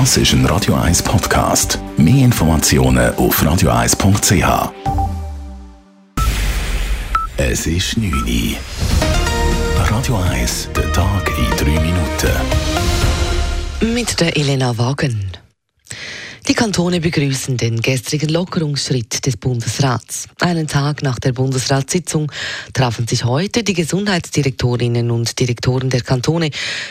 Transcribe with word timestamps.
Das 0.00 0.16
ist 0.16 0.32
ein 0.32 0.44
Radio 0.46 0.74
1 0.74 1.04
Podcast. 1.04 1.78
Mehr 1.96 2.24
Informationen 2.24 3.14
auf 3.14 3.40
radio1.ch. 3.40 4.72
Es 7.36 7.68
ist 7.68 7.96
9 7.96 8.12
Uhr. 8.12 8.56
Radio 9.88 10.16
1, 10.16 10.70
der 10.74 10.92
Tag 10.92 11.30
in 11.38 11.48
3 11.56 11.80
Minuten. 11.80 12.32
Mit 13.94 14.20
der 14.20 14.36
Elena 14.36 14.76
Wagen. 14.76 15.30
Die 16.48 16.54
Kantone 16.54 16.98
begrüßen 17.00 17.56
den 17.56 17.80
gestrigen 17.80 18.30
Lockerungsschritt 18.30 19.24
des 19.24 19.36
Bundesrats. 19.36 20.26
Einen 20.40 20.66
Tag 20.66 21.02
nach 21.02 21.20
der 21.20 21.32
Bundesratssitzung 21.32 22.32
trafen 22.72 23.06
sich 23.06 23.24
heute 23.24 23.62
die 23.62 23.74
Gesundheitsdirektorinnen 23.74 25.12
und 25.12 25.38
Direktoren 25.38 25.88
der 25.88 26.00
Kantone 26.00 26.50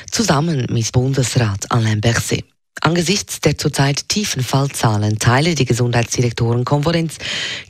zusammen 0.10 0.68
mit 0.70 0.90
Bundesrat 0.94 1.70
Alain 1.70 2.00
Berset. 2.00 2.46
Angesichts 2.82 3.40
der 3.40 3.58
zurzeit 3.58 4.10
tiefen 4.10 4.44
Fallzahlen 4.44 5.18
teile 5.18 5.56
die 5.56 5.66
Gesundheitsdirektorenkonferenz 5.66 7.18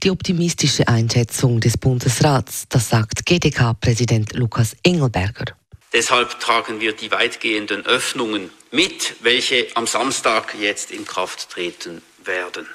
die 0.02 0.10
optimistische 0.10 0.88
Einschätzung 0.88 1.60
des 1.60 1.78
Bundesrats. 1.78 2.66
Das 2.70 2.90
sagt 2.90 3.26
GDK-Präsident 3.26 4.34
Lukas 4.34 4.76
Engelberger. 4.84 5.46
Deshalb 5.94 6.40
tragen 6.40 6.80
wir 6.80 6.94
die 6.94 7.12
weitgehenden 7.12 7.86
Öffnungen 7.86 8.50
mit, 8.72 9.16
welche 9.22 9.68
am 9.76 9.86
Samstag 9.86 10.56
jetzt 10.60 10.90
in 10.90 11.06
Kraft 11.06 11.52
treten 11.52 12.02
werden. 12.24 12.66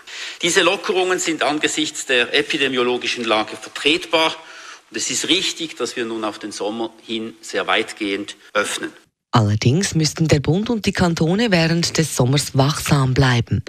Diese 0.42 0.62
Lockerungen 0.62 1.18
sind 1.18 1.42
angesichts 1.42 2.06
der 2.06 2.32
epidemiologischen 2.32 3.24
Lage 3.24 3.56
vertretbar 3.56 4.36
und 4.90 4.96
es 4.96 5.10
ist 5.10 5.28
richtig, 5.28 5.76
dass 5.76 5.96
wir 5.96 6.04
nun 6.04 6.24
auf 6.24 6.38
den 6.38 6.52
Sommer 6.52 6.92
hin 7.04 7.34
sehr 7.40 7.66
weitgehend 7.66 8.36
öffnen. 8.54 8.92
Allerdings 9.38 9.94
müssten 9.94 10.26
der 10.26 10.40
Bund 10.40 10.68
und 10.68 10.84
die 10.84 10.92
Kantone 10.92 11.52
während 11.52 11.96
des 11.96 12.16
Sommers 12.16 12.56
wachsam 12.56 13.14
bleiben. 13.14 13.62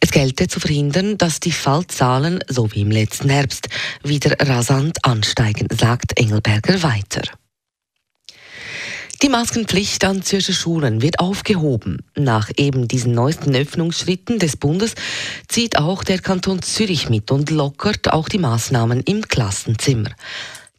Es 0.00 0.12
gelte 0.12 0.48
zu 0.48 0.60
verhindern, 0.60 1.18
dass 1.18 1.40
die 1.40 1.52
Fallzahlen, 1.52 2.42
so 2.48 2.72
wie 2.72 2.80
im 2.80 2.90
letzten 2.90 3.28
Herbst, 3.28 3.68
wieder 4.02 4.34
rasant 4.40 5.04
ansteigen, 5.04 5.68
sagt 5.78 6.18
Engelberger 6.18 6.82
weiter. 6.82 7.20
Die 9.20 9.28
Maskenpflicht 9.28 10.02
an 10.06 10.22
Zürcher 10.22 10.54
Schulen 10.54 11.02
wird 11.02 11.18
aufgehoben. 11.18 11.98
Nach 12.16 12.50
eben 12.56 12.88
diesen 12.88 13.12
neuesten 13.12 13.54
Öffnungsschritten 13.54 14.38
des 14.38 14.56
Bundes 14.56 14.94
zieht 15.48 15.76
auch 15.76 16.02
der 16.02 16.20
Kanton 16.20 16.62
Zürich 16.62 17.10
mit 17.10 17.30
und 17.30 17.50
lockert 17.50 18.10
auch 18.10 18.30
die 18.30 18.38
Maßnahmen 18.38 19.02
im 19.02 19.28
Klassenzimmer. 19.28 20.08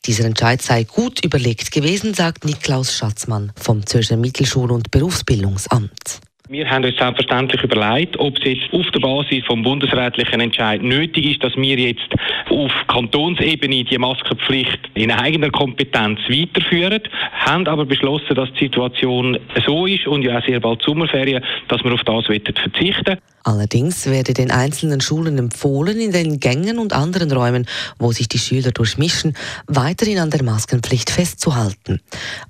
Dieser 0.05 0.25
Entscheid 0.25 0.61
sei 0.61 0.83
gut 0.83 1.23
überlegt 1.23 1.71
gewesen, 1.71 2.15
sagt 2.15 2.43
Niklaus 2.43 2.95
Schatzmann 2.95 3.51
vom 3.55 3.85
Zürcher 3.85 4.17
Mittelschul- 4.17 4.71
und 4.71 4.89
Berufsbildungsamt. 4.89 6.21
Wir 6.51 6.69
haben 6.69 6.83
uns 6.83 6.97
selbstverständlich 6.97 7.63
überlegt, 7.63 8.19
ob 8.19 8.37
es 8.37 8.43
jetzt 8.43 8.73
auf 8.73 8.85
der 8.91 8.99
Basis 8.99 9.41
vom 9.45 9.63
bundesrätlichen 9.63 10.41
Entscheid 10.41 10.83
nötig 10.83 11.31
ist, 11.31 11.41
dass 11.41 11.55
wir 11.55 11.77
jetzt 11.77 12.09
auf 12.49 12.73
Kantonsebene 12.89 13.85
die 13.85 13.97
Maskenpflicht 13.97 14.81
in 14.95 15.11
eigener 15.11 15.49
Kompetenz 15.49 16.19
weiterführen, 16.27 17.03
haben 17.31 17.65
aber 17.67 17.85
beschlossen, 17.85 18.35
dass 18.35 18.51
die 18.55 18.65
Situation 18.65 19.39
so 19.65 19.85
ist 19.85 20.07
und 20.07 20.23
ja 20.23 20.39
auch 20.39 20.45
sehr 20.45 20.59
bald 20.59 20.81
Sommerferien, 20.81 21.41
dass 21.69 21.85
wir 21.85 21.93
auf 21.93 22.03
das 22.03 22.25
verzichten 22.25 23.17
Allerdings 23.43 24.05
werde 24.05 24.33
den 24.33 24.51
einzelnen 24.51 25.01
Schulen 25.01 25.37
empfohlen, 25.37 25.99
in 25.99 26.11
den 26.11 26.39
Gängen 26.39 26.77
und 26.77 26.93
anderen 26.93 27.31
Räumen, 27.31 27.65
wo 27.97 28.11
sich 28.11 28.29
die 28.29 28.37
Schüler 28.37 28.71
durchmischen, 28.71 29.35
weiterhin 29.65 30.19
an 30.19 30.29
der 30.29 30.43
Maskenpflicht 30.43 31.09
festzuhalten. 31.09 32.01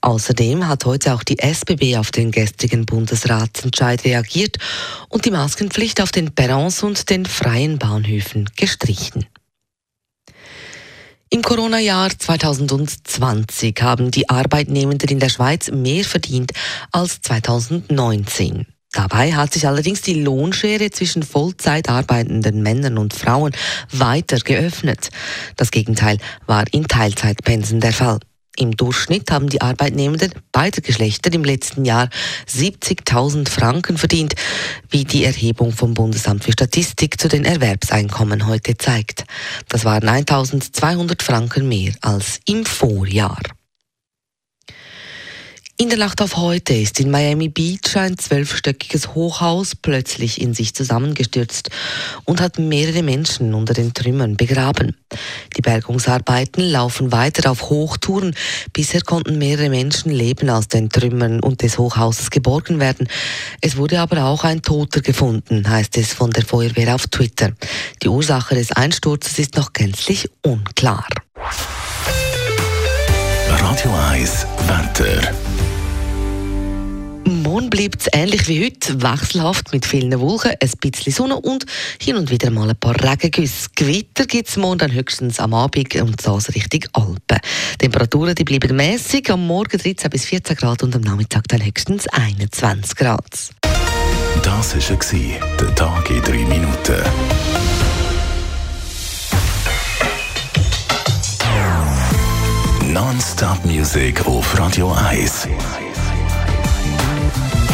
Außerdem 0.02 0.67
hat 0.67 0.85
heute 0.85 1.13
auch 1.13 1.23
die 1.23 1.39
SBB 1.39 1.97
auf 1.97 2.11
den 2.11 2.31
gestrigen 2.31 2.85
Bundesratsentscheid 2.85 3.91
reagiert 4.00 4.58
und 5.09 5.25
die 5.25 5.31
Maskenpflicht 5.31 6.02
auf 6.02 6.11
den 6.11 6.34
Perrons 6.34 6.84
und 6.84 7.09
den 7.09 7.25
freien 7.25 7.78
Bahnhöfen 7.78 8.50
gestrichen. 8.56 9.25
Im 11.30 11.42
Corona-Jahr 11.42 12.09
2020 12.18 13.81
haben 13.81 14.12
die 14.12 14.28
Arbeitnehmenden 14.29 15.09
in 15.09 15.19
der 15.19 15.29
Schweiz 15.29 15.72
mehr 15.72 16.03
verdient 16.03 16.52
als 16.91 17.22
2019. 17.22 18.66
Dabei 18.91 19.34
hat 19.34 19.53
sich 19.53 19.66
allerdings 19.66 20.02
die 20.02 20.22
Lohnschere 20.22 20.91
zwischen 20.91 21.23
Vollzeit 21.23 21.88
arbeitenden 21.88 22.62
Männern 22.62 22.97
und 22.97 23.13
Frauen 23.13 23.53
weiter 23.91 24.40
geöffnet. 24.40 25.09
Das 25.56 25.72
Gegenteil 25.72 26.18
war 26.46 26.66
in 26.73 26.88
Teilzeitpensen 26.88 27.79
der 27.79 27.94
Fall. 27.94 28.19
Im 28.57 28.75
Durchschnitt 28.75 29.31
haben 29.31 29.50
die 29.50 29.62
Arbeitnehmenden 29.62 30.34
beider 30.51 30.81
Geschlechter 30.81 31.31
im 31.34 31.44
letzten 31.44 31.85
Jahr 31.85 32.09
70.000 32.50 33.50
Franken 33.50 33.97
verdient, 33.97 34.35
wie 34.89 35.06
die 35.06 35.23
Erhebung 35.23 35.72
vom 35.72 35.94
Bundesamt 35.94 36.44
für 36.44 36.51
Statistik 36.51 37.19
zu 37.19 37.29
den 37.29 37.45
Erwerbseinkommen 37.45 38.47
heute 38.47 38.78
zeigt. 38.78 39.23
Das 39.69 39.85
waren 39.85 40.07
1.200 40.07 41.23
Franken 41.23 41.67
mehr 41.67 41.94
als 42.01 42.40
im 42.45 42.66
Vorjahr. 42.66 43.40
In 45.81 45.90
der 45.90 45.97
Nacht 45.97 46.22
auf 46.22 46.38
heute 46.38 46.75
ist 46.75 47.00
in 47.00 47.09
Miami 47.09 47.50
Beach 47.50 47.96
ein 47.96 48.16
zwölfstöckiges 48.16 49.16
Hochhaus 49.16 49.75
plötzlich 49.75 50.40
in 50.40 50.53
sich 50.53 50.75
zusammengestürzt 50.75 51.72
und 52.24 52.40
hat 52.40 52.59
mehrere 52.59 53.02
Menschen 53.02 53.56
unter 53.56 53.74
den 53.74 53.91
Trümmern 53.91 54.38
begraben. 54.38 54.96
Die 55.58 55.62
Bergungsarbeiten 55.64 56.64
laufen 56.70 57.12
weiter 57.12 57.50
auf 57.50 57.72
Hochtouren. 57.72 58.36
Bisher 58.74 59.02
konnten 59.02 59.40
mehrere 59.40 59.72
Menschen 59.72 60.12
leben 60.12 60.52
aus 60.52 60.68
den 60.68 60.91
Trümmern 60.91 61.40
und 61.40 61.64
des 61.64 61.80
Hochhauses 61.80 62.30
geborgen 62.30 62.80
werden. 62.80 63.08
Es 63.59 63.75
wurde 63.75 64.02
aber 64.02 64.25
auch 64.25 64.44
ein 64.44 64.62
Toter 64.62 65.02
gefunden, 65.02 65.68
heißt 65.68 65.97
es 65.97 66.14
von 66.14 66.30
der 66.30 66.46
Feuerwehr 66.46 66.94
auf 66.94 67.08
Twitter. 67.08 67.53
Die 68.03 68.08
Ursache 68.08 68.53
des 68.53 68.72
Einsturzes 68.72 69.40
ist 69.40 69.58
noch 69.58 69.74
gänzlich 69.74 70.30
unklar. 70.44 71.08
Radio 73.50 73.91
1 74.12 74.46
Wetter. 74.68 75.71
Bleibt 77.81 78.02
es 78.02 78.09
ähnlich 78.14 78.47
wie 78.47 78.64
heute, 78.64 79.02
wechselhaft 79.02 79.74
mit 79.74 79.88
vielen 79.88 80.19
Wolken, 80.19 80.52
ein 80.52 80.72
bisschen 80.81 81.12
Sonne 81.12 81.40
und 81.40 81.66
hin 82.00 82.16
und 82.16 82.30
wieder 82.30 82.52
mal 82.52 82.69
ein 82.69 82.75
paar 82.75 82.94
Regengüsse. 83.03 83.69
Gewitter 83.74 84.28
gibt 84.28 84.50
es 84.50 84.58
morgen 84.58 84.78
dann 84.78 84.94
höchstens 84.94 85.40
am 85.40 85.56
Abend 85.56 85.96
und 85.96 86.16
das 86.24 86.53
Richtung 86.53 86.81
Alpen. 86.94 87.40
Temperaturen 87.80 88.36
die 88.36 88.44
bleiben 88.44 88.75
mäßig, 88.75 89.31
am 89.31 89.47
Morgen 89.47 89.80
13 89.80 90.12
bis 90.12 90.25
14 90.25 90.58
Grad 90.58 90.84
und 90.84 90.96
am 90.96 91.02
Nachmittag 91.02 91.47
dann 91.47 91.66
höchstens 91.66 92.08
21 92.09 92.96
Grad. 92.97 93.25
Das 94.44 94.75
war 94.75 95.40
der 95.59 95.74
Tag 95.75 96.08
in 96.12 96.22
drei 96.22 96.46
Minuten. 96.46 97.02
Non-Stop-Musik 102.94 104.28
auf 104.28 104.59
Radio 104.59 104.94
1 104.94 105.47